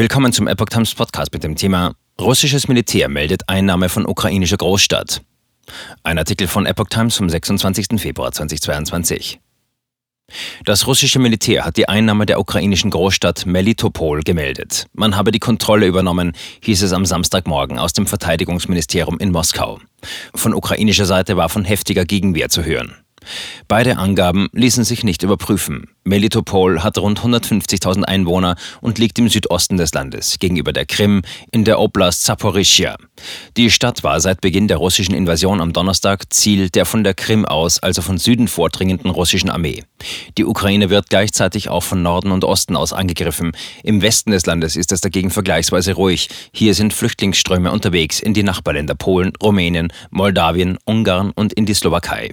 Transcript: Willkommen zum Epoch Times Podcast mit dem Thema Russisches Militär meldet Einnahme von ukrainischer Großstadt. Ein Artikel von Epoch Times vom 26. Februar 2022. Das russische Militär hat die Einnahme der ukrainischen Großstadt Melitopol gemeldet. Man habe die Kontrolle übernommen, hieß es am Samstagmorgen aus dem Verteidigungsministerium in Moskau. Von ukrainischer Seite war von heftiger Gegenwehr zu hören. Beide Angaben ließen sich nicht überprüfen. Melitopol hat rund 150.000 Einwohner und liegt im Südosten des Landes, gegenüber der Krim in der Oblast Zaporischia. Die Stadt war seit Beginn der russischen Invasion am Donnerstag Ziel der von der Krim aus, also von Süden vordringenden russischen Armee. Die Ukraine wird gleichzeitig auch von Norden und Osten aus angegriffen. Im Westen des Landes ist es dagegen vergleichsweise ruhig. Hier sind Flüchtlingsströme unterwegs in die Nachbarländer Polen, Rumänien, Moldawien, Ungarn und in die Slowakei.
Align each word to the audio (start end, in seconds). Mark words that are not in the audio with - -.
Willkommen 0.00 0.32
zum 0.32 0.48
Epoch 0.48 0.70
Times 0.70 0.94
Podcast 0.94 1.30
mit 1.34 1.44
dem 1.44 1.56
Thema 1.56 1.92
Russisches 2.18 2.68
Militär 2.68 3.10
meldet 3.10 3.50
Einnahme 3.50 3.90
von 3.90 4.06
ukrainischer 4.06 4.56
Großstadt. 4.56 5.20
Ein 6.02 6.16
Artikel 6.16 6.48
von 6.48 6.64
Epoch 6.64 6.88
Times 6.88 7.18
vom 7.18 7.28
26. 7.28 8.00
Februar 8.00 8.32
2022. 8.32 9.40
Das 10.64 10.86
russische 10.86 11.18
Militär 11.18 11.66
hat 11.66 11.76
die 11.76 11.86
Einnahme 11.86 12.24
der 12.24 12.40
ukrainischen 12.40 12.90
Großstadt 12.90 13.44
Melitopol 13.44 14.22
gemeldet. 14.22 14.86
Man 14.94 15.16
habe 15.16 15.32
die 15.32 15.38
Kontrolle 15.38 15.86
übernommen, 15.86 16.32
hieß 16.62 16.80
es 16.80 16.94
am 16.94 17.04
Samstagmorgen 17.04 17.78
aus 17.78 17.92
dem 17.92 18.06
Verteidigungsministerium 18.06 19.18
in 19.18 19.30
Moskau. 19.30 19.80
Von 20.34 20.54
ukrainischer 20.54 21.04
Seite 21.04 21.36
war 21.36 21.50
von 21.50 21.66
heftiger 21.66 22.06
Gegenwehr 22.06 22.48
zu 22.48 22.64
hören. 22.64 22.96
Beide 23.68 23.98
Angaben 23.98 24.48
ließen 24.52 24.84
sich 24.84 25.04
nicht 25.04 25.22
überprüfen. 25.22 25.88
Melitopol 26.04 26.82
hat 26.82 26.98
rund 26.98 27.20
150.000 27.20 28.02
Einwohner 28.02 28.56
und 28.80 28.98
liegt 28.98 29.18
im 29.18 29.28
Südosten 29.28 29.76
des 29.76 29.92
Landes, 29.92 30.38
gegenüber 30.38 30.72
der 30.72 30.86
Krim 30.86 31.22
in 31.52 31.64
der 31.64 31.78
Oblast 31.78 32.24
Zaporischia. 32.24 32.96
Die 33.56 33.70
Stadt 33.70 34.02
war 34.02 34.20
seit 34.20 34.40
Beginn 34.40 34.66
der 34.66 34.78
russischen 34.78 35.14
Invasion 35.14 35.60
am 35.60 35.72
Donnerstag 35.72 36.32
Ziel 36.32 36.70
der 36.70 36.86
von 36.86 37.04
der 37.04 37.14
Krim 37.14 37.44
aus, 37.44 37.78
also 37.78 38.02
von 38.02 38.18
Süden 38.18 38.48
vordringenden 38.48 39.10
russischen 39.10 39.50
Armee. 39.50 39.84
Die 40.38 40.44
Ukraine 40.44 40.90
wird 40.90 41.10
gleichzeitig 41.10 41.68
auch 41.68 41.82
von 41.82 42.02
Norden 42.02 42.32
und 42.32 42.44
Osten 42.44 42.76
aus 42.76 42.92
angegriffen. 42.92 43.52
Im 43.84 44.02
Westen 44.02 44.30
des 44.30 44.46
Landes 44.46 44.76
ist 44.76 44.92
es 44.92 45.00
dagegen 45.00 45.30
vergleichsweise 45.30 45.92
ruhig. 45.92 46.28
Hier 46.52 46.74
sind 46.74 46.92
Flüchtlingsströme 46.92 47.70
unterwegs 47.70 48.20
in 48.20 48.34
die 48.34 48.42
Nachbarländer 48.42 48.94
Polen, 48.94 49.32
Rumänien, 49.42 49.92
Moldawien, 50.10 50.78
Ungarn 50.84 51.30
und 51.34 51.52
in 51.52 51.66
die 51.66 51.74
Slowakei. 51.74 52.30